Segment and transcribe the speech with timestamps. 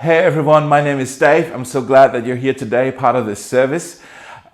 [0.00, 1.52] Hey everyone, my name is Dave.
[1.52, 4.00] I'm so glad that you're here today, part of this service.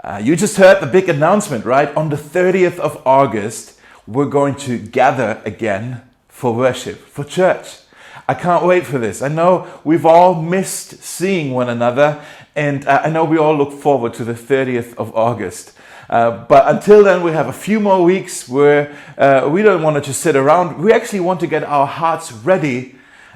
[0.02, 1.94] Uh, you just heard the big announcement, right?
[1.94, 7.80] On the 30th of August, we're going to gather again for worship, for church.
[8.27, 9.20] I can't wait for this.
[9.20, 12.24] I know we've all missed seeing one another,
[12.56, 15.76] and uh, I know we all look forward to the 30th of August.
[16.08, 19.96] Uh, but until then, we have a few more weeks where uh, we don't want
[19.96, 20.82] to just sit around.
[20.82, 22.95] We actually want to get our hearts ready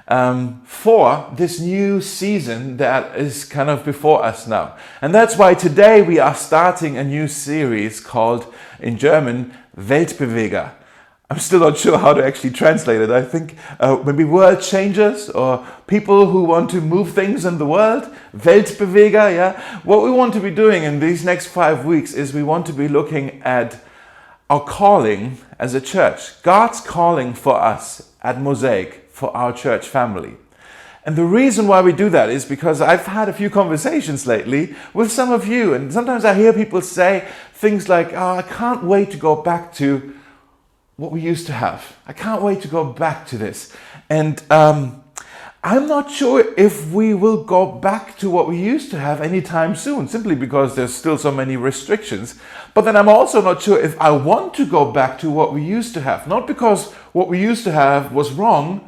[0.08, 4.76] um, for this new season that is kind of before us now.
[5.00, 10.72] And that's why today we are starting a new series called, in German, Weltbeweger.
[11.30, 13.10] I'm still not sure how to actually translate it.
[13.10, 17.66] I think uh, maybe world changers or people who want to move things in the
[17.66, 18.10] world.
[18.34, 19.80] Weltbeweger, yeah.
[19.82, 22.72] What we want to be doing in these next five weeks is we want to
[22.72, 23.78] be looking at
[24.48, 30.36] our calling as a church, God's calling for us at Mosaic for our church family.
[31.04, 34.76] And the reason why we do that is because I've had a few conversations lately
[34.94, 38.84] with some of you, and sometimes I hear people say things like, Oh, I can't
[38.84, 40.14] wait to go back to
[40.96, 41.96] what we used to have.
[42.06, 43.74] I can't wait to go back to this.
[44.08, 45.02] And um,
[45.64, 49.74] I'm not sure if we will go back to what we used to have anytime
[49.74, 52.38] soon, simply because there's still so many restrictions.
[52.74, 55.64] But then I'm also not sure if I want to go back to what we
[55.64, 56.28] used to have.
[56.28, 58.87] Not because what we used to have was wrong,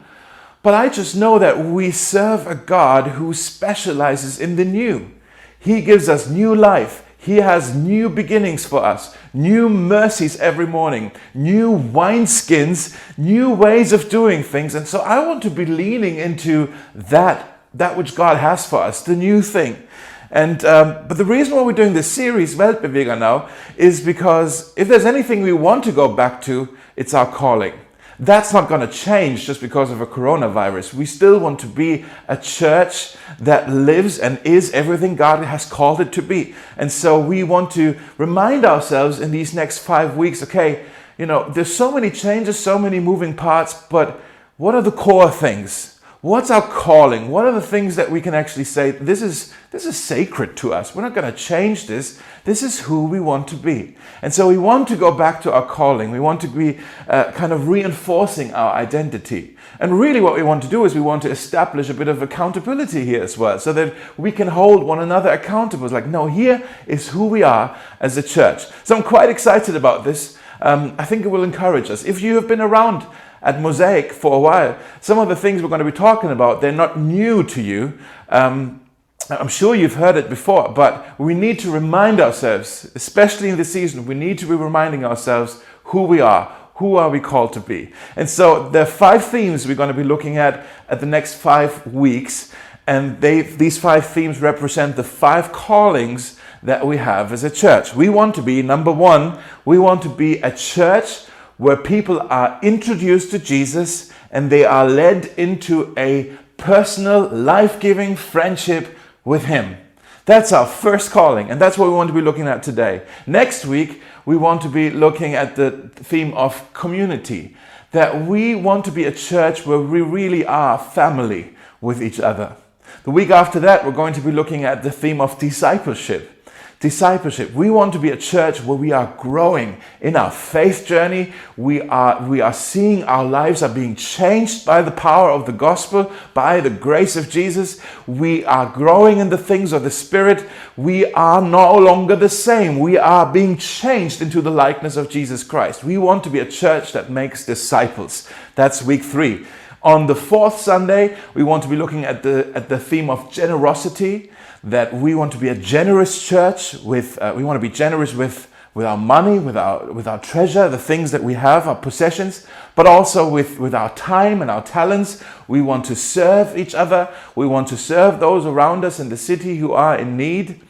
[0.63, 5.11] but I just know that we serve a God who specializes in the new.
[5.59, 7.07] He gives us new life.
[7.17, 14.09] He has new beginnings for us, new mercies every morning, new wineskins, new ways of
[14.09, 14.75] doing things.
[14.75, 19.03] And so I want to be leaning into that, that which God has for us,
[19.03, 19.87] the new thing.
[20.31, 24.89] And um, but the reason why we're doing this series Weltbeweger now is because if
[24.89, 27.75] there's anything we want to go back to, it's our calling.
[28.23, 30.93] That's not going to change just because of a coronavirus.
[30.93, 36.03] We still want to be a church that lives and is everything God has called
[36.03, 36.55] it to be.
[36.77, 40.85] And so we want to remind ourselves in these next five weeks okay,
[41.17, 44.21] you know, there's so many changes, so many moving parts, but
[44.59, 46.00] what are the core things?
[46.23, 47.31] What's our calling?
[47.31, 50.75] What are the things that we can actually say, this is, this is sacred to
[50.75, 50.95] us?
[50.95, 52.21] We're not going to change this.
[52.45, 53.97] This is who we want to be.
[54.21, 56.11] And so we want to go back to our calling.
[56.11, 59.57] We want to be uh, kind of reinforcing our identity.
[59.79, 62.21] And really, what we want to do is we want to establish a bit of
[62.21, 65.87] accountability here as well, so that we can hold one another accountable.
[65.87, 68.67] It's like, no, here is who we are as a church.
[68.85, 70.37] So I'm quite excited about this.
[70.61, 72.05] Um, I think it will encourage us.
[72.05, 73.07] If you have been around
[73.43, 76.61] at Mosaic for a while, some of the things we're going to be talking about,
[76.61, 77.99] they're not new to you.
[78.29, 78.81] Um,
[79.29, 83.73] I'm sure you've heard it before, but we need to remind ourselves, especially in this
[83.73, 86.57] season, we need to be reminding ourselves who we are.
[86.77, 87.93] Who are we called to be?
[88.17, 91.35] And so there are five themes we're going to be looking at at the next
[91.35, 92.53] five weeks.
[92.87, 97.95] And they, these five themes represent the five callings that we have as a church.
[97.95, 101.25] We want to be, number one, we want to be a church
[101.61, 108.17] where people are introduced to Jesus and they are led into a personal, life giving
[108.17, 109.77] friendship with Him.
[110.25, 113.03] That's our first calling, and that's what we want to be looking at today.
[113.27, 117.57] Next week, we want to be looking at the theme of community.
[117.93, 122.57] That we want to be a church where we really are family with each other.
[123.05, 126.40] The week after that, we're going to be looking at the theme of discipleship
[126.81, 127.53] discipleship.
[127.53, 131.35] We want to be a church where we are growing in our faith journey.
[131.59, 135.53] We are, we are seeing our lives are being changed by the power of the
[135.53, 137.83] gospel, by the grace of Jesus.
[138.07, 140.49] We are growing in the things of the Spirit.
[140.79, 142.79] We are no longer the same.
[142.79, 145.85] We are being changed into the likeness of Jesus Christ.
[145.85, 148.27] We want to be a church that makes disciples.
[148.55, 149.47] That's week three.
[149.83, 153.31] On the fourth Sunday, we want to be looking at the, at the theme of
[153.31, 154.31] generosity
[154.63, 158.15] that we want to be a generous church with uh, we want to be generous
[158.15, 161.75] with with our money with our with our treasure the things that we have our
[161.75, 165.23] possessions but also with with our time and our talents.
[165.49, 167.13] We want to serve each other.
[167.35, 170.63] We want to serve those around us in the city who are in need.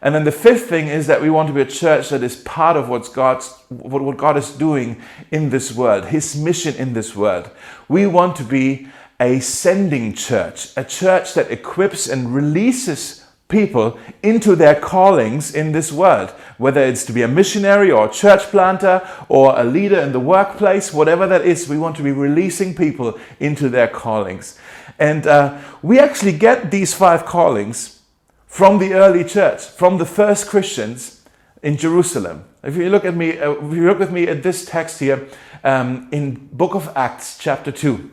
[0.00, 2.36] And then the fifth thing is that we want to be a church that is
[2.36, 5.02] part of what's God's, what, what God is doing
[5.32, 7.50] in this world, His mission in this world.
[7.88, 8.86] We want to be
[9.18, 15.90] a sending church, a church that equips and releases people into their callings in this
[15.90, 20.12] world, whether it's to be a missionary or a church planter or a leader in
[20.12, 24.58] the workplace, whatever that is, we want to be releasing people into their callings.
[24.98, 28.02] And uh, we actually get these five callings
[28.46, 31.24] from the early church, from the first Christians
[31.62, 32.44] in Jerusalem.
[32.62, 35.28] If you look at me, uh, if you look with me at this text here
[35.64, 38.10] um, in Book of Acts, chapter two.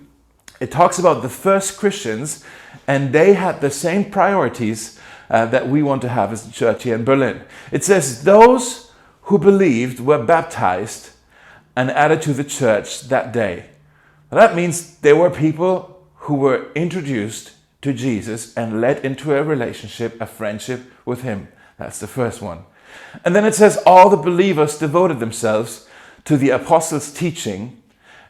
[0.59, 2.43] it talks about the first Christians,
[2.87, 4.94] and they had the same priorities
[5.29, 7.41] uh, that we want to have as a church here in Berlin.
[7.71, 8.91] It says, Those
[9.23, 11.11] who believed were baptized
[11.75, 13.65] and added to the church that day.
[14.29, 17.51] That means there were people who were introduced
[17.81, 21.47] to Jesus and led into a relationship, a friendship with Him.
[21.77, 22.65] That's the first one.
[23.23, 25.87] And then it says, All the believers devoted themselves
[26.25, 27.81] to the apostles' teaching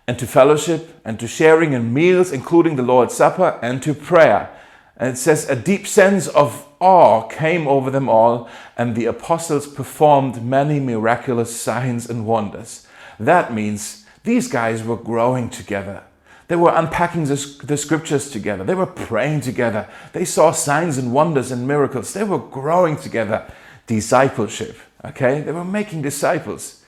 [0.07, 4.55] and to fellowship and to sharing in meals, including the Lord's Supper, and to prayer.
[4.97, 8.47] And it says, A deep sense of awe came over them all,
[8.77, 12.85] and the apostles performed many miraculous signs and wonders.
[13.19, 16.03] That means these guys were growing together.
[16.47, 18.63] They were unpacking the, the, scriptures together.
[18.63, 19.89] They were praying together.
[20.13, 22.13] They saw signs and wonders and miracles.
[22.13, 23.51] They were growing together.
[23.87, 25.41] Discipleship, okay?
[25.41, 26.83] They were making disciples.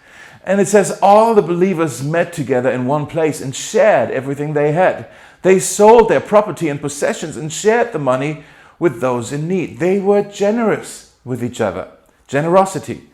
[0.46, 4.74] And it says all the believers met together in one place and shared everything they
[4.74, 5.10] had.
[5.42, 8.44] They sold their property and possessions and shared the money
[8.80, 9.80] with those in need.
[9.80, 11.92] They were generous with each other.
[12.28, 13.10] Generosity.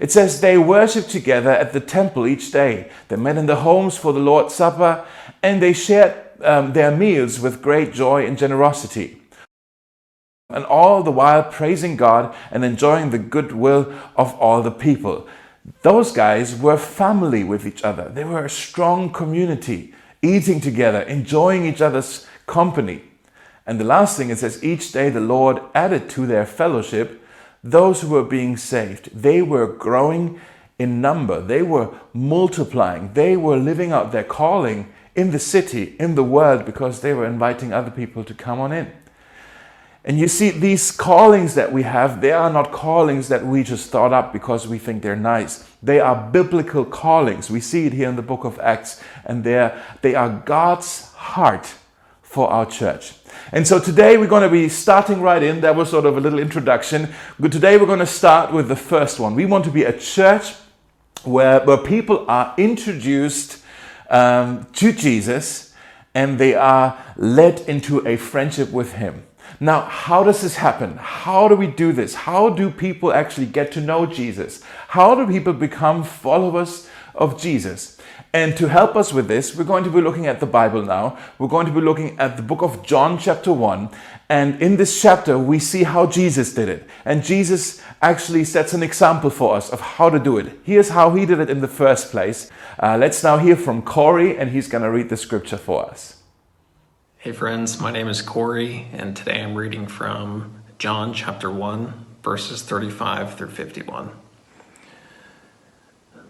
[0.00, 2.90] It says they worshiped together at the temple each day.
[3.08, 5.04] They met in the homes for the Lord's Supper
[5.42, 9.22] and they shared um, their meals with great joy and generosity.
[10.50, 15.26] And all the while praising God and enjoying the goodwill of all the people.
[15.82, 18.08] Those guys were family with each other.
[18.08, 23.02] They were a strong community, eating together, enjoying each other's company.
[23.66, 27.22] And the last thing it says, each day the Lord added to their fellowship
[27.62, 29.08] those who were being saved.
[29.14, 30.38] They were growing
[30.78, 36.16] in number, they were multiplying, they were living out their calling in the city, in
[36.16, 38.92] the world, because they were inviting other people to come on in.
[40.04, 43.88] And you see, these callings that we have, they are not callings that we just
[43.88, 45.66] thought up because we think they're nice.
[45.82, 47.48] They are biblical callings.
[47.48, 49.56] We see it here in the book of Acts, and they
[50.14, 51.72] are God's heart
[52.20, 53.14] for our church.
[53.52, 55.60] And so today we're going to be starting right in.
[55.60, 57.12] That was sort of a little introduction.
[57.38, 59.34] But today we're going to start with the first one.
[59.34, 60.54] We want to be a church
[61.24, 63.62] where, where people are introduced
[64.10, 65.74] um, to Jesus
[66.14, 69.24] and they are led into a friendship with Him.
[69.60, 70.96] Now, how does this happen?
[70.96, 72.14] How do we do this?
[72.14, 74.62] How do people actually get to know Jesus?
[74.88, 77.93] How do people become followers of Jesus?
[78.34, 81.16] And to help us with this, we're going to be looking at the Bible now.
[81.38, 83.90] We're going to be looking at the book of John, chapter 1.
[84.28, 86.88] And in this chapter, we see how Jesus did it.
[87.04, 90.58] And Jesus actually sets an example for us of how to do it.
[90.64, 92.50] Here's how he did it in the first place.
[92.82, 96.20] Uh, let's now hear from Corey, and he's going to read the scripture for us.
[97.18, 102.62] Hey, friends, my name is Corey, and today I'm reading from John chapter 1, verses
[102.62, 104.23] 35 through 51.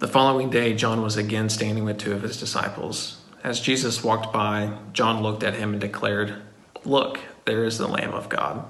[0.04, 3.22] The following day, John was again standing with two of his disciples.
[3.42, 6.42] As Jesus walked by, John looked at him and declared,
[6.84, 8.66] Look, there is the Lamb of God.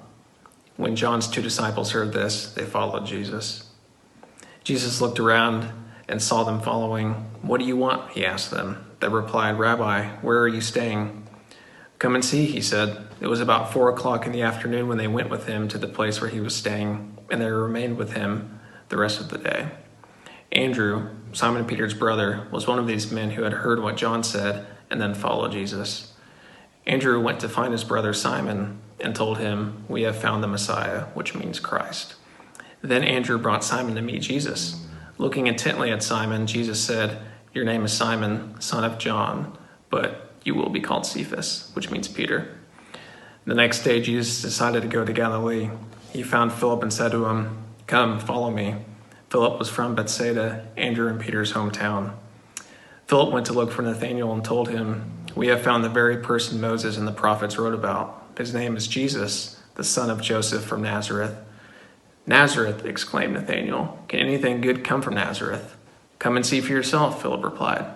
[0.77, 3.69] When John's two disciples heard this, they followed Jesus.
[4.63, 5.71] Jesus looked around
[6.09, 7.15] and saw them following.
[7.43, 8.13] What do you want?
[8.13, 8.95] He asked them.
[9.01, 11.27] They replied, Rabbi, where are you staying?
[11.99, 13.09] Come and see, he said.
[13.21, 15.89] It was about four o'clock in the afternoon when they went with him to the
[15.89, 19.71] place where he was staying, and they remained with him the rest of the day.
[20.53, 24.67] Andrew, Simon Peter's brother, was one of these men who had heard what John said
[24.89, 26.13] and then followed Jesus.
[26.87, 31.06] Andrew went to find his brother Simon and told him, We have found the Messiah,
[31.15, 32.15] which means Christ.
[32.82, 34.87] Then Andrew brought Simon to meet Jesus.
[35.19, 37.20] Looking intently at Simon, Jesus said,
[37.53, 39.58] Your name is Simon, son of John,
[39.91, 42.56] but you will be called Cephas, which means Peter.
[43.44, 45.70] The next day, Jesus decided to go to Galilee.
[46.13, 48.77] He found Philip and said to him, Come, follow me.
[49.34, 52.12] Philip was from Bethsaida, Andrew and Peter's hometown.
[53.08, 56.60] Philip went to look for Nathanael and told him, We have found the very person
[56.60, 58.29] Moses and the prophets wrote about.
[58.38, 61.36] His name is Jesus, the son of Joseph from Nazareth.
[62.29, 63.98] Nazareth, exclaimed Nathanael.
[64.06, 65.76] Can anything good come from Nazareth?
[66.20, 67.86] Come and see for yourself, Philip replied.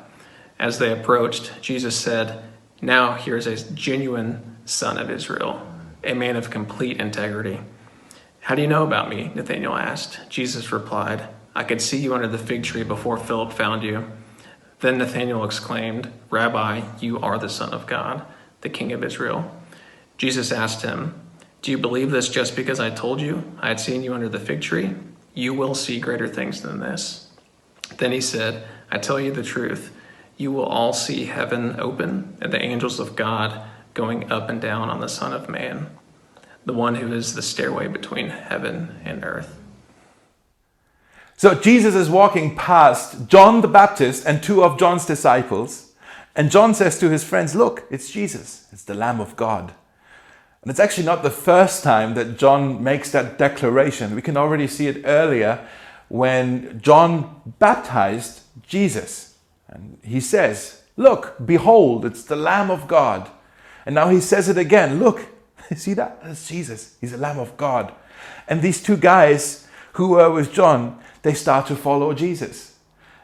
[0.58, 2.42] As they approached, Jesus said,
[2.82, 5.64] Now here is a genuine son of Israel,
[6.02, 7.60] a man of complete integrity.
[8.40, 9.30] How do you know about me?
[9.34, 10.20] Nathanael asked.
[10.28, 14.10] Jesus replied, I could see you under the fig tree before Philip found you.
[14.80, 18.24] Then Nathanael exclaimed, Rabbi, you are the Son of God,
[18.60, 19.50] the King of Israel.
[20.16, 21.20] Jesus asked him,
[21.62, 24.40] Do you believe this just because I told you I had seen you under the
[24.40, 24.94] fig tree?
[25.34, 27.28] You will see greater things than this.
[27.96, 29.92] Then he said, I tell you the truth.
[30.36, 33.62] You will all see heaven open and the angels of God
[33.94, 35.90] going up and down on the Son of Man
[36.68, 39.58] the one who is the stairway between heaven and earth.
[41.34, 45.94] So Jesus is walking past John the Baptist and two of John's disciples,
[46.36, 49.72] And John says to his friends, Look, it's Jesus, it's the Lamb of God.
[50.60, 54.14] And it's actually not the first time that John makes that declaration.
[54.14, 55.66] We can already see it earlier
[56.08, 59.38] when John baptized Jesus.
[59.68, 63.30] And he says, Look, behold, it's the Lamb of God.
[63.86, 64.98] And now he says it again.
[64.98, 65.37] Look,
[65.76, 66.22] see that?
[66.22, 66.96] That's Jesus.
[67.00, 67.92] He's the Lamb of God.
[68.46, 72.76] And these two guys who were with John, they start to follow Jesus.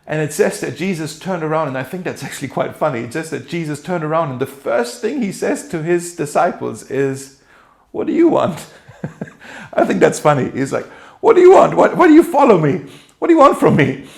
[0.06, 3.00] And it says that Jesus turned around, and I think that's actually quite funny.
[3.00, 6.90] It says that Jesus turned around, and the first thing he says to his disciples
[6.90, 7.40] is,
[7.90, 8.66] What do you want?
[9.72, 10.50] I think that's funny.
[10.50, 10.86] He's like,
[11.20, 11.76] What do you want?
[11.76, 12.90] What, why do you follow me?
[13.18, 14.08] What do you want from me?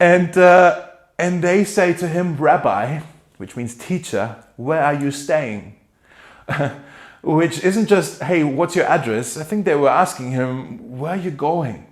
[0.00, 0.88] And, uh,
[1.18, 3.00] and they say to him, Rabbi,
[3.36, 5.78] which means teacher, where are you staying?
[7.26, 9.36] Which isn't just, Hey, what's your address?
[9.36, 11.86] I think they were asking him, Where are you going?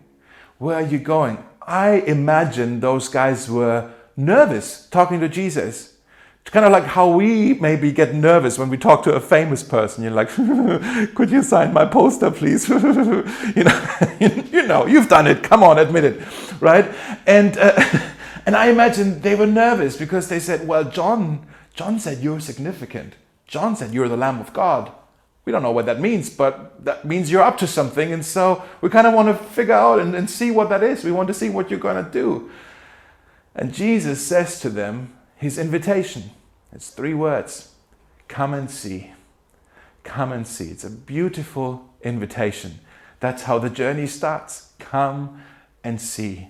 [0.58, 1.42] Where are you going?
[1.60, 5.94] I imagine those guys were nervous talking to Jesus.
[6.42, 9.62] It's kind of like how we maybe get nervous when we talk to a famous
[9.62, 10.04] person.
[10.04, 10.28] You're like,
[11.14, 12.68] could you sign my poster, please?
[12.68, 15.42] you know, you know, you've done it.
[15.42, 16.22] Come on, admit it,
[16.60, 16.94] right?
[17.26, 18.12] And uh,
[18.46, 23.14] and I imagine they were nervous because they said, well, John, John said you're significant.
[23.46, 24.92] John said you're the Lamb of God.
[25.44, 28.12] We don't know what that means, but that means you're up to something.
[28.12, 31.04] And so we kind of want to figure out and, and see what that is.
[31.04, 32.50] We want to see what you're going to do.
[33.54, 36.30] And Jesus says to them his invitation.
[36.72, 37.72] It's three words
[38.26, 39.12] come and see.
[40.02, 40.70] Come and see.
[40.70, 42.80] It's a beautiful invitation.
[43.20, 44.72] That's how the journey starts.
[44.78, 45.42] Come
[45.82, 46.48] and see.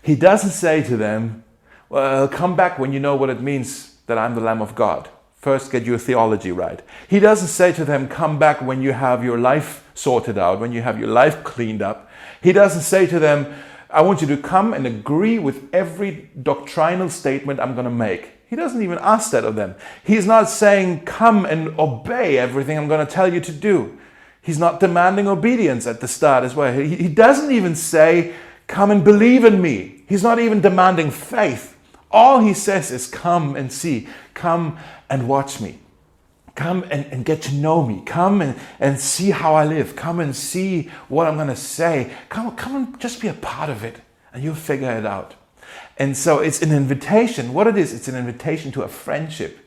[0.00, 1.44] He doesn't say to them,
[1.88, 5.08] Well, come back when you know what it means that I'm the Lamb of God.
[5.44, 6.80] First, get your theology right.
[7.06, 10.72] He doesn't say to them, Come back when you have your life sorted out, when
[10.72, 12.10] you have your life cleaned up.
[12.40, 13.54] He doesn't say to them,
[13.90, 18.30] I want you to come and agree with every doctrinal statement I'm going to make.
[18.48, 19.74] He doesn't even ask that of them.
[20.02, 23.98] He's not saying, Come and obey everything I'm going to tell you to do.
[24.40, 26.72] He's not demanding obedience at the start as well.
[26.72, 28.32] He, doesn't even say,
[28.66, 30.04] Come and believe in me.
[30.08, 31.76] He's not even demanding faith.
[32.10, 34.08] All he says is, Come and see.
[34.32, 34.78] Come
[35.14, 35.78] and watch me.
[36.56, 38.02] Come and, and get to know me.
[38.04, 39.96] Come and, and see how I live.
[39.96, 42.12] Come and see what I'm going to say.
[42.28, 44.00] Come, come and just be a part of it,
[44.32, 45.34] and you'll figure it out.
[45.96, 47.54] And so it's an invitation.
[47.54, 49.58] What it is, it's an invitation to a friendship.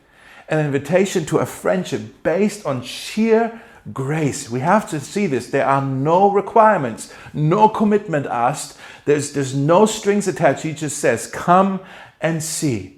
[0.50, 3.62] An invitation to a friendship based on sheer
[3.94, 4.50] grace.
[4.50, 5.50] We have to see this.
[5.50, 8.78] There are no requirements, no commitment asked.
[9.06, 10.64] There's, there's no strings attached.
[10.64, 11.82] He just says, Come
[12.22, 12.97] and see.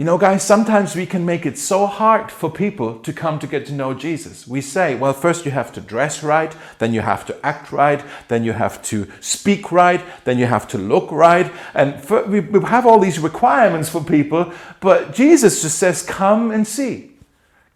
[0.00, 3.46] You know, guys, sometimes we can make it so hard for people to come to
[3.46, 4.48] get to know Jesus.
[4.48, 8.02] We say, well, first you have to dress right, then you have to act right,
[8.28, 11.52] then you have to speak right, then you have to look right.
[11.74, 16.50] And for, we, we have all these requirements for people, but Jesus just says, come
[16.50, 17.10] and see.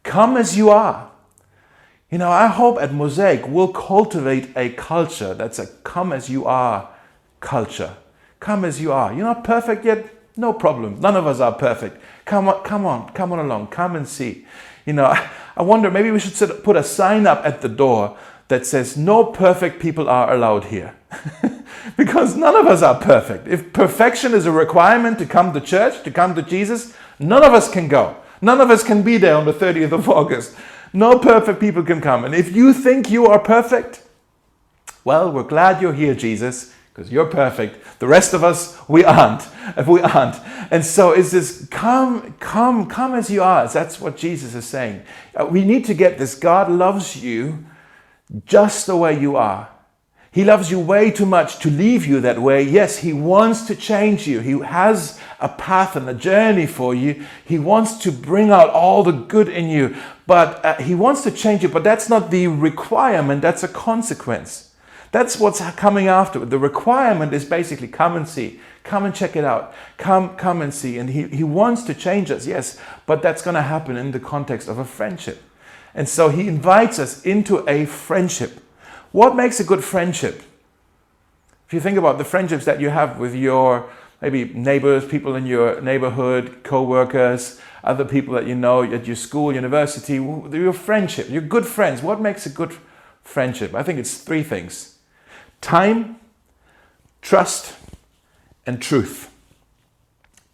[0.02, 1.10] Come as you are.
[2.10, 6.46] You know, I hope at Mosaic we'll cultivate a culture that's a come as you
[6.46, 6.88] are
[7.40, 7.98] culture.
[8.40, 9.12] Come as you are.
[9.12, 10.10] You're not perfect yet?
[10.36, 11.00] No problem.
[11.00, 12.00] None of us are perfect.
[12.24, 13.68] Come on, come on, come on along.
[13.68, 14.46] Come and see.
[14.86, 15.06] You know,
[15.56, 18.16] I wonder maybe we should put a sign up at the door
[18.48, 20.94] that says no perfect people are allowed here.
[21.96, 23.48] because none of us are perfect.
[23.48, 27.52] If perfection is a requirement to come to church, to come to Jesus, none of
[27.52, 28.16] us can go.
[28.40, 30.56] None of us can be there on the 30th of August.
[30.92, 32.24] No perfect people can come.
[32.24, 34.02] And if you think you are perfect,
[35.04, 37.98] well, we're glad you're here, Jesus, because you're perfect.
[37.98, 39.48] The rest of us, we aren't.
[39.76, 40.36] If we aren't.
[40.70, 43.66] And so it's this come, come, come as you are.
[43.66, 45.02] That's what Jesus is saying.
[45.34, 46.36] Uh, we need to get this.
[46.36, 47.64] God loves you
[48.46, 49.70] just the way you are.
[50.30, 52.62] He loves you way too much to leave you that way.
[52.62, 54.40] Yes, He wants to change you.
[54.40, 57.24] He has a path and a journey for you.
[57.44, 59.96] He wants to bring out all the good in you,
[60.26, 61.68] but uh, He wants to change you.
[61.68, 64.73] But that's not the requirement, that's a consequence.
[65.14, 66.44] That's what's coming after.
[66.44, 68.58] The requirement is basically come and see.
[68.82, 69.72] Come and check it out.
[69.96, 70.98] Come, come and see.
[70.98, 74.18] And he, he wants to change us, yes, but that's going to happen in the
[74.18, 75.40] context of a friendship.
[75.94, 78.60] And so he invites us into a friendship.
[79.12, 80.42] What makes a good friendship?
[81.68, 83.88] If you think about the friendships that you have with your
[84.20, 89.54] maybe neighbors, people in your neighborhood, co-workers, other people that you know at your school,
[89.54, 92.02] university, your friendship, your good friends.
[92.02, 92.76] What makes a good
[93.22, 93.76] friendship?
[93.76, 94.93] I think it's three things
[95.64, 96.16] time,
[97.22, 97.74] trust,
[98.66, 99.30] and truth.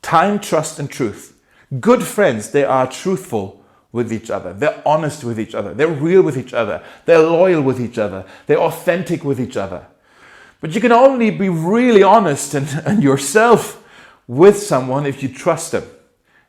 [0.03, 1.37] Time, trust, and truth.
[1.81, 4.53] Good friends, they are truthful with each other.
[4.53, 5.75] They're honest with each other.
[5.75, 6.85] They're real with each other.
[7.07, 8.25] They're loyal with each other.
[8.47, 9.85] They're authentic with each other.
[10.61, 13.85] But you can only be really honest and, and yourself
[14.29, 15.85] with someone if you trust them.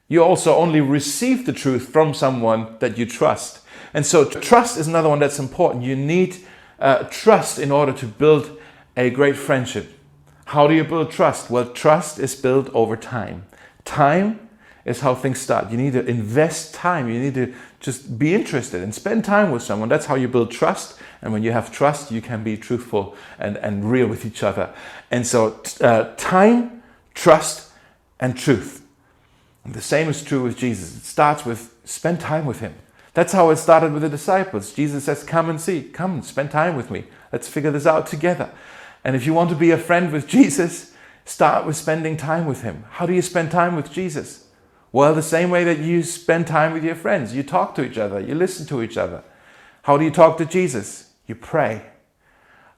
[0.08, 3.62] You also only receive the truth from someone that you trust.
[3.92, 5.84] And so, trust is another one that's important.
[5.84, 6.38] You need
[6.82, 8.60] uh, trust in order to build
[8.98, 9.98] a great friendship.
[10.46, 11.50] How do you build trust?
[11.50, 13.46] Well, trust is built over time.
[13.86, 14.50] Time
[14.84, 15.72] is how things start.
[15.72, 17.08] You need to invest time.
[17.10, 19.90] You need to just be interested and spend time with someone.
[19.90, 21.00] That's how you build trust.
[21.22, 24.74] And when you have trust, you can be truthful and, and real with each other.
[25.12, 26.82] And so, uh, time,
[27.14, 27.72] trust,
[28.20, 28.86] and truth.
[29.64, 30.98] And the same is true with Jesus.
[30.98, 32.74] It starts with spend time with Him.
[33.14, 34.74] That's how it started with the disciples.
[34.74, 37.06] Jesus says, Come and see, come and spend time with me.
[37.32, 38.52] Let's figure this out together.
[39.04, 42.62] And if you want to be a friend with Jesus, start with spending time with
[42.62, 42.86] Him.
[42.92, 44.48] How do you spend time with Jesus?
[44.94, 47.36] Well, the same way that you spend time with your friends.
[47.36, 49.24] You talk to each other, you listen to each other.
[49.84, 51.12] How do you talk to Jesus?
[51.28, 51.84] You pray.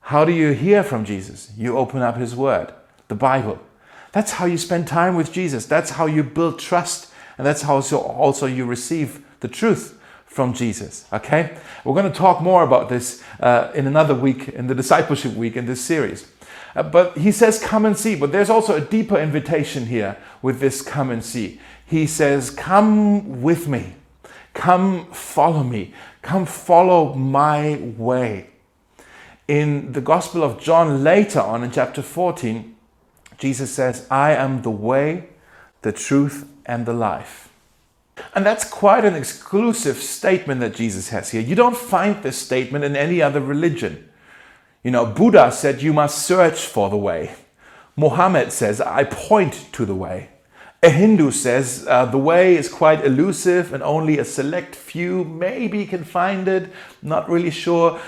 [0.01, 1.51] How do you hear from Jesus?
[1.57, 2.73] You open up His Word,
[3.07, 3.59] the Bible.
[4.11, 5.65] That's how you spend time with Jesus.
[5.65, 7.11] That's how you build trust.
[7.37, 9.99] And that's how also you receive the truth
[10.33, 11.05] from Jesus.
[11.13, 11.55] Okay?
[11.85, 15.55] We're going to talk more about this uh, in another week, in the discipleship week
[15.55, 16.27] in this series.
[16.75, 18.15] Uh, but he says, Come and see.
[18.15, 21.59] But there's also a deeper invitation here with this come and see.
[21.85, 23.93] He says, Come with me.
[24.55, 25.93] Come follow me.
[26.23, 28.49] Come follow my way.
[29.47, 32.75] In the Gospel of John, later on in chapter 14,
[33.37, 35.27] Jesus says, I am the way,
[35.81, 37.52] the truth, and the life.
[38.35, 41.41] And that's quite an exclusive statement that Jesus has here.
[41.41, 44.09] You don't find this statement in any other religion.
[44.83, 47.35] You know, Buddha said you must search for the way.
[47.95, 50.29] Mohammed says, I point to the way.
[50.81, 55.85] A Hindu says uh, the way is quite elusive and only a select few maybe
[55.85, 56.69] can find it,
[57.01, 58.01] not really sure.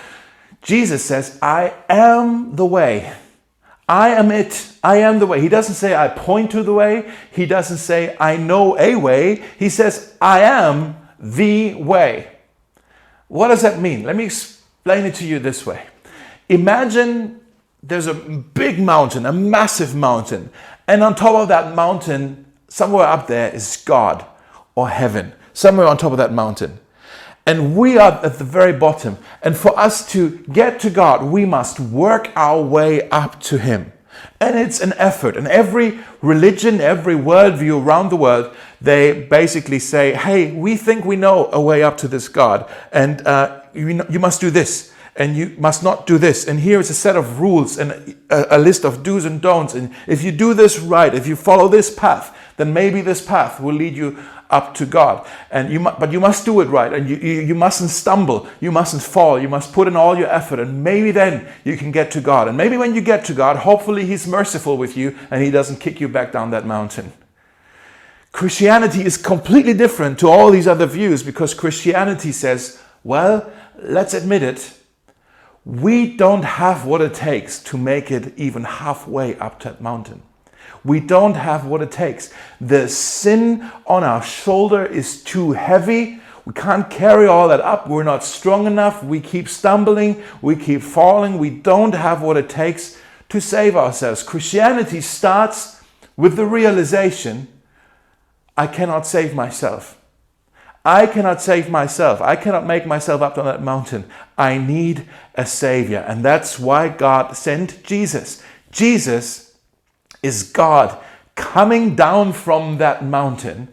[0.61, 3.13] Jesus says, I am the way.
[3.87, 4.73] I am it.
[4.83, 5.41] I am the way.
[5.41, 7.13] He doesn't say, I point to the way.
[7.31, 9.43] He doesn't say, I know a way.
[9.59, 12.31] He says, I am the way.
[13.27, 14.03] What does that mean?
[14.03, 15.85] Let me explain it to you this way.
[16.49, 17.41] Imagine
[17.81, 20.49] there's a big mountain, a massive mountain,
[20.87, 24.25] and on top of that mountain, somewhere up there is God
[24.73, 26.79] or heaven, somewhere on top of that mountain.
[27.45, 29.17] And we are at the very bottom.
[29.43, 33.91] And for us to get to God, we must work our way up to Him.
[34.39, 35.37] And it's an effort.
[35.37, 41.15] And every religion, every worldview around the world, they basically say, hey, we think we
[41.15, 42.69] know a way up to this God.
[42.91, 44.91] And uh, you, you must do this.
[45.15, 46.47] And you must not do this.
[46.47, 49.73] And here is a set of rules and a, a list of do's and don'ts.
[49.73, 53.61] And if you do this right, if you follow this path, then maybe this path
[53.61, 54.17] will lead you
[54.49, 55.27] up to God.
[55.51, 58.71] And you, but you must do it right, and you, you, you mustn't stumble, you
[58.71, 62.11] mustn't fall, you must put in all your effort, and maybe then you can get
[62.11, 62.47] to God.
[62.47, 65.79] And maybe when you get to God, hopefully He's merciful with you and He doesn't
[65.79, 67.11] kick you back down that mountain.
[68.31, 73.49] Christianity is completely different to all these other views because Christianity says, well,
[73.81, 74.77] let's admit it,
[75.63, 80.21] we don't have what it takes to make it even halfway up that mountain.
[80.85, 82.31] We don't have what it takes.
[82.61, 86.21] The sin on our shoulder is too heavy.
[86.45, 87.89] We can't carry all that up.
[87.89, 89.03] We're not strong enough.
[89.03, 90.23] We keep stumbling.
[90.43, 91.39] We keep falling.
[91.39, 94.21] We don't have what it takes to save ourselves.
[94.21, 95.81] Christianity starts
[96.15, 97.47] with the realization
[98.55, 99.99] I cannot save myself.
[100.85, 102.21] I cannot save myself.
[102.21, 104.05] I cannot make myself up on that mountain.
[104.37, 106.05] I need a Savior.
[106.07, 108.43] And that's why God sent Jesus.
[108.71, 109.44] Jesus
[110.23, 110.97] is God
[111.35, 113.67] coming down from that mountain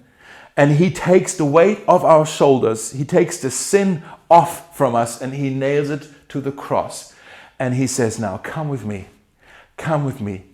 [0.57, 5.23] and he takes the weight of our shoulders, he takes the sin off from us
[5.23, 7.15] and he nails it to the cross.
[7.59, 9.07] And he says, Now come with me,
[9.77, 10.45] come with me,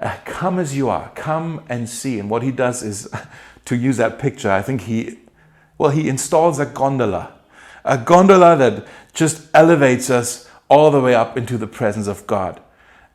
[0.00, 2.18] uh, come as you are, come and see.
[2.18, 3.08] And what he does is,
[3.64, 5.18] to use that picture, I think he,
[5.78, 7.34] well, he installs a gondola,
[7.84, 12.60] a gondola that just elevates us all the way up into the presence of God.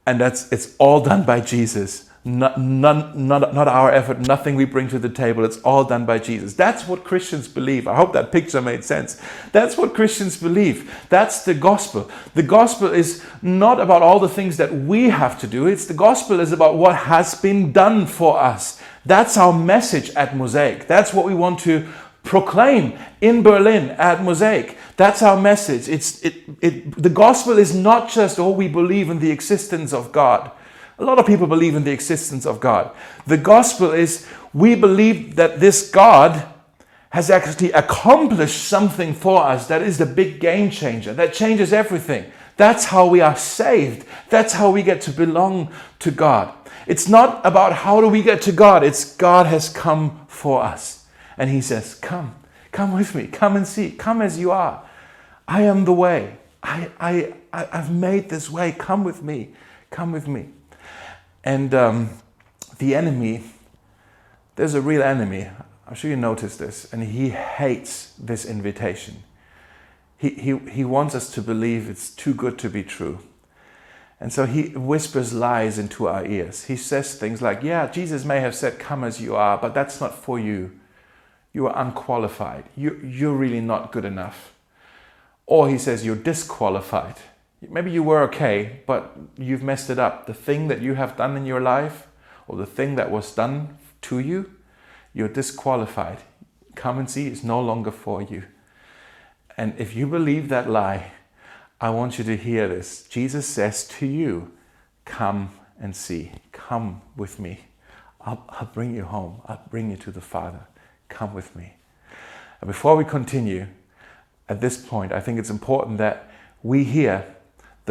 [0.06, 2.10] And that's it's all done by Jesus.
[2.24, 5.44] Not, none, not, not our effort, nothing we bring to the table.
[5.44, 6.54] It's all done by Jesus.
[6.54, 7.88] That's what Christians believe.
[7.88, 9.20] I hope that picture made sense.
[9.52, 11.04] That's what Christians believe.
[11.10, 12.12] That's the gospel.
[12.36, 15.66] The gospel is not about all the things that we have to do.
[15.66, 18.80] It's the gospel is about what has been done for us.
[19.04, 20.86] That's our message at Mosaic.
[20.86, 21.88] That's what we want to
[22.22, 24.78] proclaim in Berlin at Mosaic.
[24.96, 25.90] That's our message.
[25.90, 30.12] It's, it, it, the gospel is not just, oh, we believe in the existence of
[30.12, 30.52] God.
[31.02, 32.92] A lot of people believe in the existence of God.
[33.26, 36.48] The gospel is we believe that this God
[37.10, 42.32] has actually accomplished something for us that is the big game changer, that changes everything.
[42.56, 44.06] That's how we are saved.
[44.30, 46.54] That's how we get to belong to God.
[46.86, 51.08] It's not about how do we get to God, it's God has come for us.
[51.36, 52.36] And he says, Come,
[52.72, 54.84] come with me, come and see, come as you are.
[55.48, 56.38] I am the way.
[56.62, 58.72] I, I, I, have made this way.
[58.72, 59.50] Come with me,
[59.90, 60.50] come with me.
[61.44, 62.10] And um,
[62.78, 63.44] the enemy,
[64.56, 65.50] there's a real enemy.
[65.88, 69.24] I'm sure you noticed this, and he hates this invitation.
[70.18, 73.20] He, he, he wants us to believe it's too good to be true.
[74.20, 76.66] And so he whispers lies into our ears.
[76.66, 80.00] He says things like, Yeah, Jesus may have said, Come as you are, but that's
[80.00, 80.80] not for you.
[81.54, 82.66] You are unqualified.
[82.78, 84.54] You, you're really not good enough.
[85.48, 87.16] Or he says, You're disqualified.
[87.69, 90.26] Maybe you were okay, but you've messed it up.
[90.26, 92.08] The thing that you have done in your life,
[92.47, 94.52] or the thing that was done to you,
[95.13, 96.19] you're disqualified.
[96.76, 98.43] Come and see, it's no longer for you.
[99.58, 101.12] And if you believe that lie,
[101.80, 103.04] I want you to hear this.
[103.04, 104.52] Jesus says to you,
[105.06, 106.32] Come and see.
[106.52, 107.62] Come with me.
[108.21, 109.41] I'll, I'll, bring you home.
[109.47, 110.67] I'll bring you to the Father.
[111.10, 111.74] Come with me.
[112.62, 113.67] And before we continue,
[114.47, 117.36] at this point, I think it's important that we hear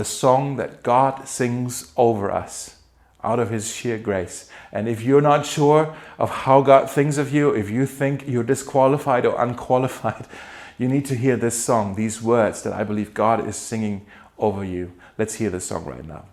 [0.00, 2.76] the song that God sings over us
[3.22, 4.48] out of His sheer grace.
[4.72, 8.42] And if you're not sure of how God thinks of you, if you think you're
[8.42, 10.26] disqualified or unqualified,
[10.78, 14.06] you need to hear this song, these words that I believe God is singing
[14.38, 14.92] over you.
[15.18, 16.24] Let's hear this song right now.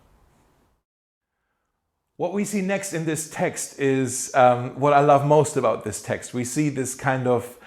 [2.16, 6.02] What we see next in this text is um, what I love most about this
[6.02, 6.34] text.
[6.34, 7.58] We see this kind of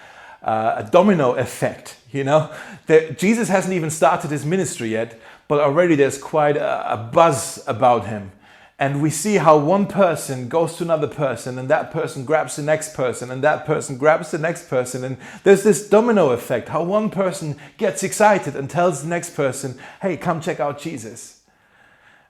[0.41, 2.51] uh, a domino effect, you know?
[2.87, 5.17] That Jesus hasn't even started his ministry yet,
[5.51, 8.31] but already there's quite a, a buzz about him.
[8.79, 12.61] And we see how one person goes to another person and that person grabs the
[12.61, 16.83] next person and that person grabs the next person and there's this domino effect how
[16.83, 21.41] one person gets excited and tells the next person hey come check out jesus.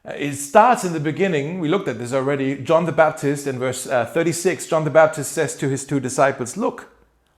[0.04, 3.60] Uh, it starts in the beginning we looked at this already john the baptist in
[3.60, 6.90] verse uh, 36 john the baptist says to his two disciples look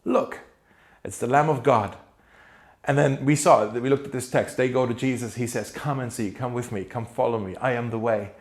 [0.06, 0.40] look
[1.04, 1.98] it's the lamb of god
[2.86, 5.72] and then we saw we looked at this text they go to jesus he says
[5.72, 8.32] come and see come with me come follow me i am the way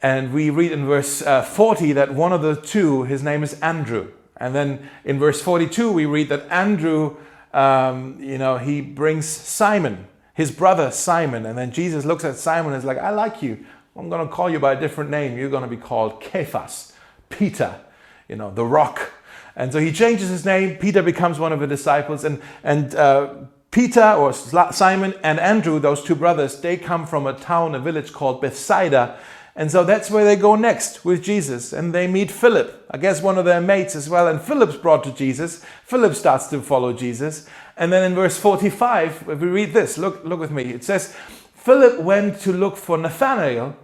[0.00, 3.58] and we read in verse uh, 40 that one of the two, his name is
[3.60, 4.12] Andrew.
[4.36, 7.16] And then in verse 42, we read that Andrew,
[7.52, 11.44] um, you know, he brings Simon, his brother Simon.
[11.46, 13.64] And then Jesus looks at Simon and is like, I like you.
[13.96, 15.36] I'm going to call you by a different name.
[15.36, 16.92] You're going to be called Cephas,
[17.28, 17.80] Peter,
[18.28, 19.12] you know, the rock.
[19.56, 20.76] And so he changes his name.
[20.76, 22.22] Peter becomes one of the disciples.
[22.22, 23.34] And, and uh,
[23.70, 28.12] Peter or Simon and Andrew, those two brothers, they come from a town, a village
[28.12, 29.18] called Bethsaida
[29.58, 31.72] and so that's where they go next with Jesus.
[31.72, 34.28] And they meet Philip, I guess one of their mates as well.
[34.28, 35.64] And Philip's brought to Jesus.
[35.82, 37.44] Philip starts to follow Jesus.
[37.76, 40.62] And then in verse 45, if we read this, look, look with me.
[40.72, 41.12] It says,
[41.56, 43.76] Philip went to look for Nathanael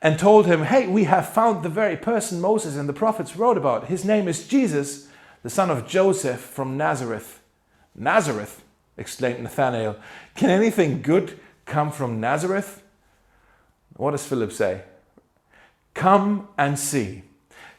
[0.00, 3.58] and told him, Hey, we have found the very person Moses and the prophets wrote
[3.58, 3.88] about.
[3.88, 5.08] His name is Jesus,
[5.42, 7.42] the son of Joseph from Nazareth.
[7.96, 8.62] Nazareth,
[8.98, 9.96] exclaimed Nathanael.
[10.34, 12.82] Can anything good come from Nazareth?
[13.96, 14.82] What does Philip say?
[15.94, 17.22] Come and see.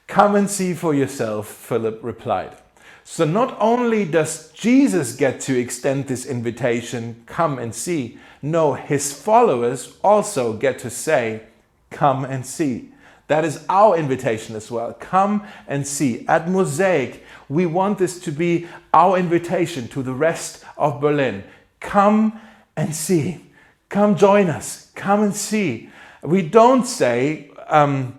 [0.07, 2.55] Come and see for yourself, Philip replied.
[3.03, 9.13] So not only does Jesus get to extend this invitation, come and see, no, his
[9.13, 11.43] followers also get to say,
[11.89, 12.91] come and see.
[13.27, 14.93] That is our invitation as well.
[14.93, 16.25] Come and see.
[16.27, 21.43] At Mosaic, we want this to be our invitation to the rest of Berlin.
[21.79, 22.39] Come
[22.75, 23.45] and see.
[23.89, 24.91] Come join us.
[24.95, 25.89] Come and see.
[26.23, 28.17] We don't say, um,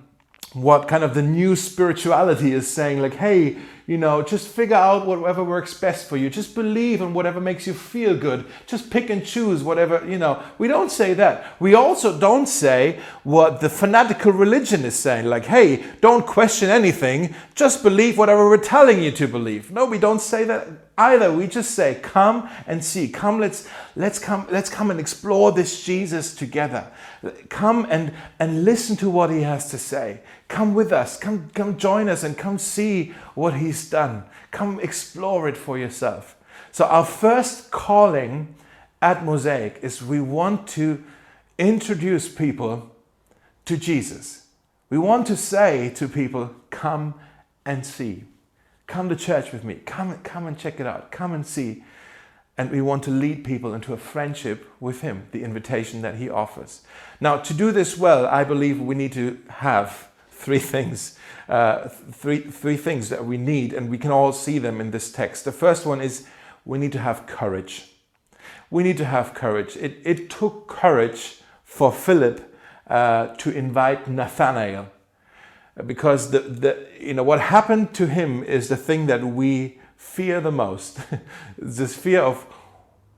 [0.53, 5.07] what kind of the new spirituality is saying, like, hey, you know, just figure out
[5.07, 6.29] whatever works best for you.
[6.29, 8.45] Just believe in whatever makes you feel good.
[8.67, 10.43] Just pick and choose whatever, you know.
[10.59, 11.55] We don't say that.
[11.59, 17.35] We also don't say what the fanatical religion is saying, like, hey, don't question anything.
[17.55, 19.71] Just believe whatever we're telling you to believe.
[19.71, 20.67] No, we don't say that
[20.99, 21.33] either.
[21.33, 23.09] We just say, come and see.
[23.09, 26.91] Come, let's let's come, let's come and explore this Jesus together.
[27.49, 30.21] Come and, and listen to what he has to say.
[30.49, 31.19] Come with us.
[31.19, 34.25] Come, come join us and come see what he's done.
[34.51, 36.37] Come explore it for yourself.
[36.73, 38.55] So, our first calling
[39.01, 41.03] at Mosaic is we want to
[41.59, 42.91] introduce people
[43.65, 44.47] to Jesus.
[44.91, 47.15] We want to say to people, come
[47.65, 48.25] and see.
[48.89, 49.75] Come to church with me.
[49.85, 51.13] Come, come and check it out.
[51.13, 51.85] Come and see.
[52.57, 56.29] And we want to lead people into a friendship with Him, the invitation that He
[56.29, 56.83] offers.
[57.21, 61.19] Now, to do this well, I believe we need to have three things,
[61.51, 65.13] uh, three, three things that we need, and we can all see them in this
[65.13, 65.45] text.
[65.45, 66.27] The first one is
[66.65, 67.93] we need to have courage.
[68.71, 69.77] We need to have courage.
[69.77, 74.91] It, it took courage for Philip uh, to invite Nathanael
[75.87, 80.41] because the, the, you know, what happened to him is the thing that we fear
[80.41, 80.99] the most.
[81.59, 82.47] this fear of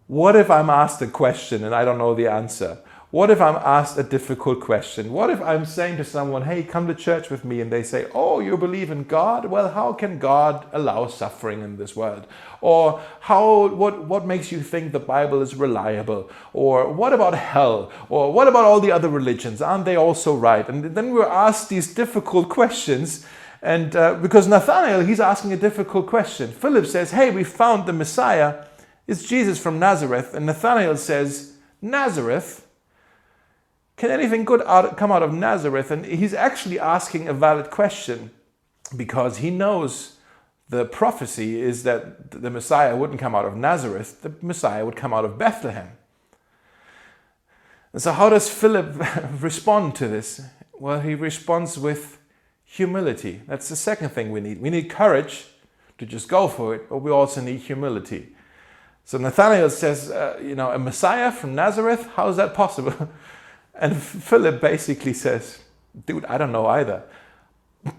[0.06, 2.78] what if I'm asked a question and I don't know the answer?
[3.10, 5.12] What if I'm asked a difficult question?
[5.12, 8.06] What if I'm saying to someone, hey, come to church with me, and they say,
[8.14, 9.46] oh, you believe in God?
[9.46, 12.28] Well, how can God allow suffering in this world?
[12.60, 16.30] Or how, what, what makes you think the Bible is reliable?
[16.52, 17.90] Or what about hell?
[18.08, 19.60] Or what about all the other religions?
[19.60, 20.68] Aren't they also right?
[20.68, 23.26] And then we're asked these difficult questions.
[23.60, 26.52] And uh, because Nathanael, he's asking a difficult question.
[26.52, 28.66] Philip says, hey, we found the Messiah.
[29.08, 30.32] It's Jesus from Nazareth.
[30.32, 32.68] And Nathanael says, Nazareth?
[34.00, 35.90] Can anything good out, come out of Nazareth?
[35.90, 38.30] And he's actually asking a valid question
[38.96, 40.16] because he knows
[40.70, 45.12] the prophecy is that the Messiah wouldn't come out of Nazareth, the Messiah would come
[45.12, 45.90] out of Bethlehem.
[47.92, 48.96] And so, how does Philip
[49.42, 50.40] respond to this?
[50.78, 52.20] Well, he responds with
[52.64, 53.42] humility.
[53.46, 54.62] That's the second thing we need.
[54.62, 55.44] We need courage
[55.98, 58.34] to just go for it, but we also need humility.
[59.04, 62.94] So Nathanael says, uh, you know, a Messiah from Nazareth, how is that possible?
[63.80, 65.58] And Philip basically says,
[66.06, 67.02] dude, I don't know either.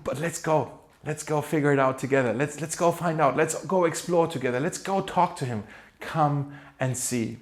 [0.03, 0.79] But let's go.
[1.05, 2.31] Let's go figure it out together.
[2.33, 3.35] Let's let's go find out.
[3.35, 4.59] Let's go explore together.
[4.59, 5.63] Let's go talk to him.
[5.99, 7.39] Come and see.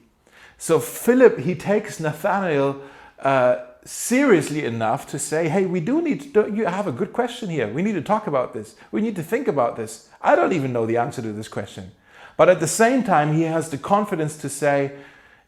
[0.58, 2.82] So Philip he takes Nathanael
[3.20, 6.50] uh, seriously enough to say, "Hey, we do need to.
[6.50, 7.68] You have a good question here.
[7.68, 8.76] We need to talk about this.
[8.94, 10.08] We need to think about this.
[10.22, 11.92] I don't even know the answer to this question."
[12.38, 14.94] But at the same time, he has the confidence to say,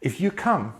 [0.01, 0.73] "If you come,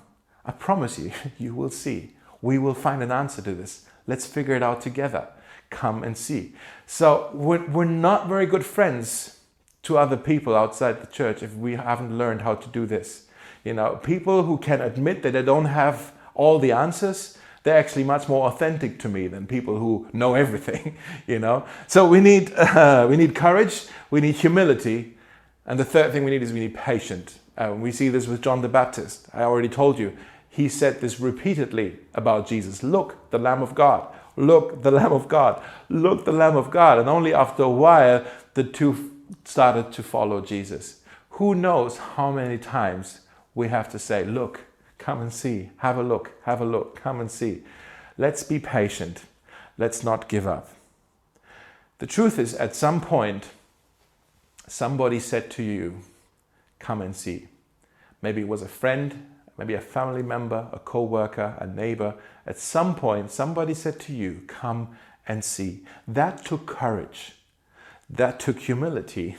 [0.46, 2.14] I promise you, you will see.
[2.42, 3.86] We will find an answer to this.
[4.08, 5.28] Let's figure it out together.
[5.70, 6.54] Come and see.
[6.86, 9.40] So we're, we're not very good friends
[9.84, 13.28] to other people outside the church if we haven't learned how to do this.
[13.64, 18.04] You know, people who can admit that they don't have all the answers, they're actually
[18.04, 20.98] much more authentic to me than people who know everything.
[21.28, 25.16] You know, so we need uh, we need courage, we need humility,
[25.66, 27.40] and the third thing we need is we need patience.
[27.58, 29.28] Uh, we see this with John the Baptist.
[29.34, 30.18] I already told you
[30.50, 34.08] he said this repeatedly about Jesus Look, the Lamb of God.
[34.36, 35.62] Look, the Lamb of God.
[35.90, 37.00] Look, the Lamb of God.
[37.00, 39.12] And only after a while, the two
[39.46, 41.02] started to follow Jesus.
[41.32, 43.22] Who knows how many times
[43.56, 44.62] we have to say, Look,
[44.98, 45.72] come and see.
[45.78, 46.32] Have a look.
[46.44, 47.02] Have a look.
[47.02, 47.64] Come and see.
[48.18, 49.24] Let's be patient.
[49.78, 50.70] Let's not give up.
[52.00, 53.50] The truth is, at some point,
[54.68, 56.02] somebody said to you,
[56.82, 57.48] Come and see.
[58.24, 62.16] Maybe it was a friend, maybe a family member, a co worker, a neighbor,
[62.46, 65.86] at some point somebody said to you, Come and see.
[66.08, 67.34] That took courage,
[68.10, 69.38] that took humility,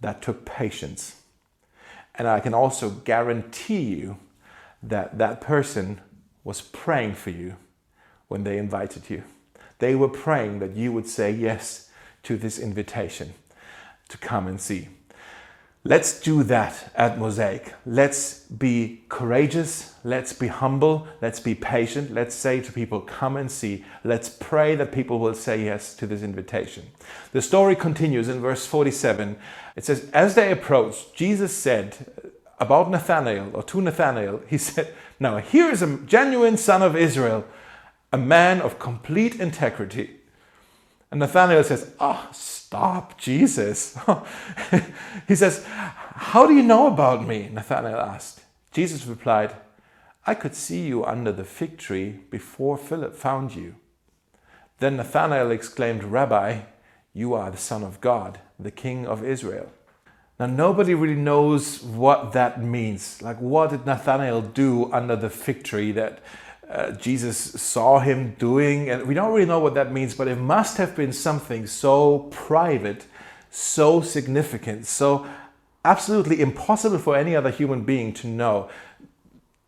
[0.00, 1.20] that took patience.
[2.14, 4.16] And I can also guarantee you
[4.82, 6.00] that that person
[6.44, 7.56] was praying for you
[8.28, 9.24] when they invited you.
[9.80, 11.90] They were praying that you would say yes
[12.22, 13.34] to this invitation
[14.08, 14.88] to come and see.
[15.86, 17.74] Let's do that at Mosaic.
[17.84, 19.94] Let's be courageous.
[20.02, 21.06] Let's be humble.
[21.20, 22.10] Let's be patient.
[22.10, 23.84] Let's say to people, come and see.
[24.02, 26.86] Let's pray that people will say yes to this invitation.
[27.32, 29.36] The story continues in verse 47.
[29.76, 35.36] It says, As they approached, Jesus said about Nathanael, or to Nathanael, he said, Now
[35.36, 37.44] here is a genuine son of Israel,
[38.10, 40.16] a man of complete integrity.
[41.14, 42.28] And Nathanael says, oh,
[42.74, 43.96] Stop, Jesus.
[45.28, 47.48] he says, How do you know about me?
[47.52, 48.40] Nathanael asked.
[48.72, 49.54] Jesus replied,
[50.26, 53.76] I could see you under the fig tree before Philip found you.
[54.80, 56.62] Then Nathanael exclaimed, Rabbi,
[57.12, 59.70] you are the Son of God, the King of Israel.
[60.40, 63.22] Now, nobody really knows what that means.
[63.22, 66.18] Like, what did Nathanael do under the fig tree that
[66.68, 70.38] uh, Jesus saw him doing, and we don't really know what that means, but it
[70.38, 73.06] must have been something so private,
[73.50, 75.26] so significant, so
[75.84, 78.68] absolutely impossible for any other human being to know.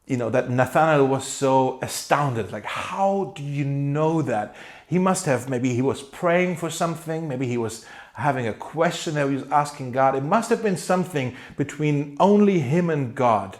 [0.06, 2.52] You know, that Nathanael was so astounded.
[2.52, 4.54] Like, how do you know that?
[4.86, 9.14] He must have, maybe he was praying for something, maybe he was having a question
[9.14, 10.14] that he was asking God.
[10.14, 13.58] It must have been something between only him and God.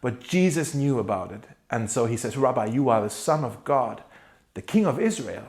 [0.00, 1.44] But Jesus knew about it.
[1.70, 4.02] And so he says, Rabbi, you are the Son of God,
[4.54, 5.48] the King of Israel.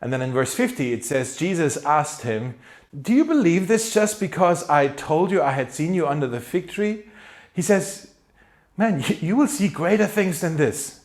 [0.00, 2.54] And then in verse 50, it says, Jesus asked him,
[2.98, 6.40] Do you believe this just because I told you I had seen you under the
[6.40, 7.04] fig tree?
[7.52, 8.12] He says,
[8.76, 11.00] Man, you will see greater things than this.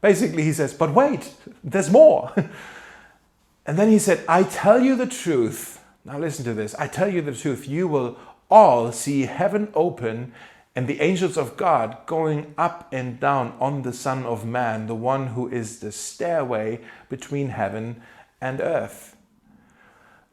[0.00, 1.32] Basically, he says, But wait,
[1.62, 2.32] there's more.
[3.66, 5.80] and then he said, I tell you the truth.
[6.04, 6.74] Now listen to this.
[6.74, 7.68] I tell you the truth.
[7.68, 8.18] You will
[8.50, 10.32] all see heaven open
[10.74, 14.94] and the angels of God going up and down on the Son of Man, the
[14.94, 18.02] one who is the stairway between heaven
[18.40, 19.16] and earth.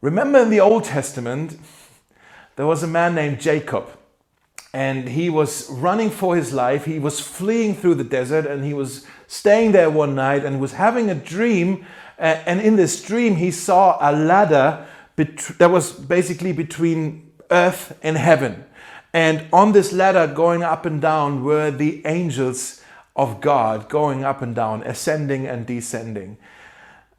[0.00, 1.58] Remember in the Old Testament,
[2.56, 3.88] there was a man named Jacob.
[4.72, 6.84] And he was running for his life.
[6.84, 10.74] He was fleeing through the desert and he was staying there one night and was
[10.74, 11.84] having a dream.
[12.18, 18.64] And in this dream, he saw a ladder that was basically between earth and heaven.
[19.12, 22.82] And on this ladder, going up and down, were the angels
[23.16, 26.36] of God going up and down, ascending and descending.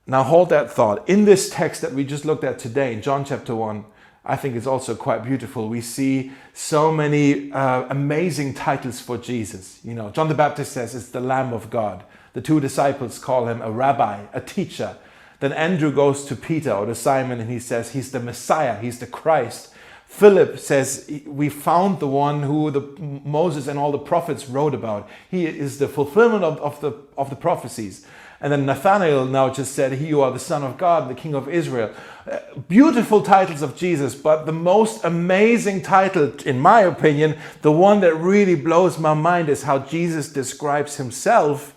[0.07, 1.07] Now, hold that thought.
[1.07, 3.85] In this text that we just looked at today, in John chapter 1,
[4.23, 5.67] I think it's also quite beautiful.
[5.67, 9.79] We see so many uh, amazing titles for Jesus.
[9.83, 12.03] You know, John the Baptist says it's the Lamb of God.
[12.33, 14.95] The two disciples call him a rabbi, a teacher.
[15.39, 18.99] Then Andrew goes to Peter or to Simon and he says he's the Messiah, he's
[18.99, 19.70] the Christ.
[20.11, 22.81] Philip says, We found the one who the,
[23.23, 25.09] Moses and all the prophets wrote about.
[25.31, 28.05] He is the fulfillment of, of, the, of the prophecies.
[28.41, 31.33] And then Nathanael now just said, He, you are the Son of God, the King
[31.33, 31.93] of Israel.
[32.29, 38.01] Uh, beautiful titles of Jesus, but the most amazing title, in my opinion, the one
[38.01, 41.73] that really blows my mind is how Jesus describes himself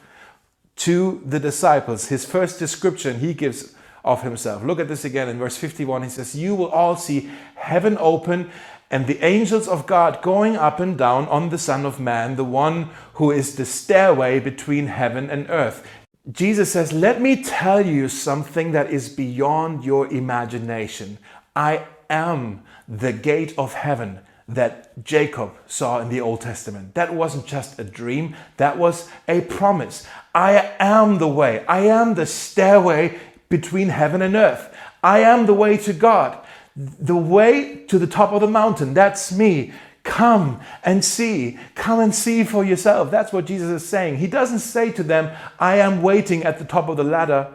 [0.76, 2.08] to the disciples.
[2.08, 3.73] His first description he gives
[4.04, 4.62] of himself.
[4.62, 6.02] Look at this again in verse 51.
[6.02, 8.50] He says, You will all see heaven open
[8.90, 12.44] and the angels of God going up and down on the Son of Man, the
[12.44, 15.86] one who is the stairway between heaven and earth.
[16.30, 21.18] Jesus says, Let me tell you something that is beyond your imagination.
[21.56, 26.94] I am the gate of heaven that Jacob saw in the Old Testament.
[26.94, 30.06] That wasn't just a dream, that was a promise.
[30.34, 34.74] I am the way, I am the stairway between heaven and earth.
[35.02, 36.38] I am the way to God.
[36.76, 39.72] The way to the top of the mountain, that's me.
[40.02, 41.58] Come and see.
[41.74, 43.10] Come and see for yourself.
[43.10, 44.18] That's what Jesus is saying.
[44.18, 47.50] He doesn't say to them, I am waiting at the top of the ladder.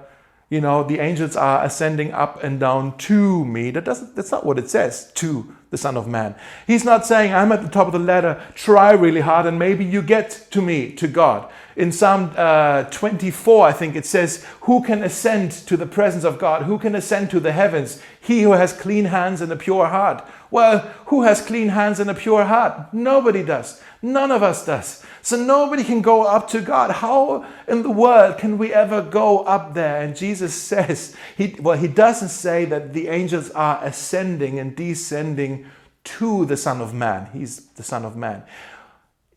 [0.50, 3.72] You know, the angels are ascending up and down to me.
[3.72, 6.36] That doesn't, that's not what it says, to the Son of Man.
[6.66, 9.86] He's not saying, I'm at the top of the ladder, try really hard, and maybe
[9.86, 11.50] you get to me, to God.
[11.76, 16.40] In Psalm uh, 24, I think it says, Who can ascend to the presence of
[16.40, 16.64] God?
[16.64, 18.02] Who can ascend to the heavens?
[18.20, 20.28] He who has clean hands and a pure heart.
[20.52, 22.94] Well, who has clean hands and a pure heart?
[22.94, 23.82] Nobody does.
[24.02, 25.04] None of us does.
[25.22, 26.92] So nobody can go up to God.
[26.92, 30.02] How in the world can we ever go up there?
[30.02, 35.66] And Jesus says, he, well, he doesn't say that the angels are ascending and descending
[36.06, 37.30] to the Son of Man.
[37.34, 38.44] He's the Son of Man.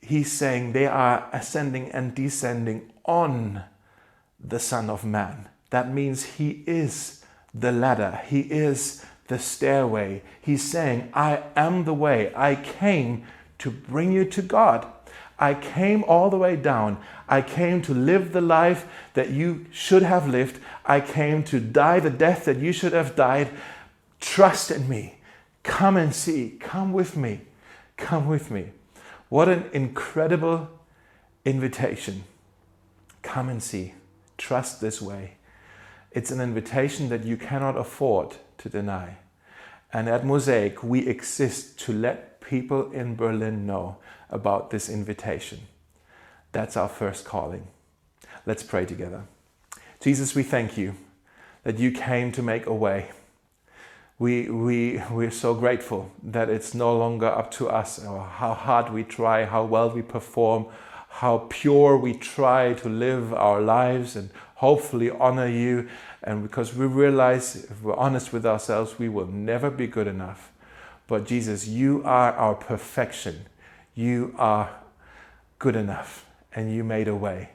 [0.01, 3.62] He's saying they are ascending and descending on
[4.38, 5.48] the Son of Man.
[5.70, 8.20] That means he is the ladder.
[8.27, 10.22] He is the stairway.
[10.40, 12.33] He's saying, I am the way.
[12.37, 13.25] I came
[13.62, 14.87] to bring you to God.
[15.38, 16.98] I came all the way down.
[17.29, 20.61] I came to live the life that you should have lived.
[20.85, 23.51] I came to die the death that you should have died.
[24.20, 25.18] Trust in me.
[25.62, 26.57] Come and see.
[26.61, 27.42] Come with me.
[27.96, 28.72] Come with me.
[29.29, 30.68] What an incredible
[31.44, 32.25] invitation.
[33.22, 33.94] Come and see.
[34.38, 35.35] Trust this way.
[36.11, 39.18] It's an invitation that you cannot afford to deny.
[39.92, 43.97] And at Mosaic, we exist to let people in Berlin know
[44.29, 45.59] about this invitation.
[46.53, 47.67] That's our first calling.
[48.45, 49.23] Let's pray together.
[50.03, 50.95] Jesus, we thank you
[51.62, 53.11] that you came to make a way.
[54.19, 58.93] We, we, we're so grateful that it's no longer up to us or how hard
[58.93, 60.67] we try, how well we perform,
[61.09, 65.88] how pure we try to live our lives and hopefully honor you.
[66.23, 70.52] And because we realize, if we're honest with ourselves, we will never be good enough.
[71.12, 73.44] But Jesus, you are our perfection.
[73.94, 74.70] You are
[75.59, 77.51] good enough, and you made a way.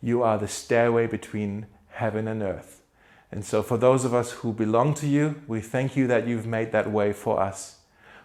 [0.00, 2.82] You are the stairway between heaven and earth.
[3.30, 6.44] And so, for those of us who belong to you, we thank you that you've
[6.44, 7.76] made that way for us.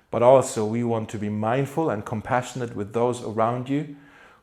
[0.10, 3.96] But also, we want to be mindful and compassionate with those around you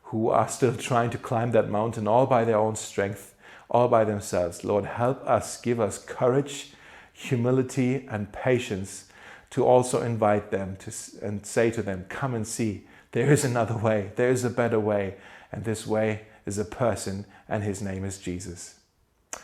[0.05, 3.35] who are still trying to climb that mountain all by their own strength,
[3.69, 4.63] all by themselves.
[4.63, 6.73] Lord, help us, give us courage,
[7.13, 9.07] humility, and patience
[9.55, 13.77] to also invite them to, and say to them, Come and see, there is another
[13.77, 15.15] way, there is a better way,
[15.53, 18.81] and this way is a person, and his name is Jesus.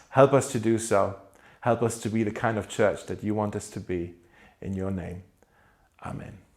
[0.08, 1.14] Help us to do so.
[1.60, 4.14] Help us to be the kind of church that you want us to be.
[4.60, 5.22] In your name,
[6.04, 6.40] Amen.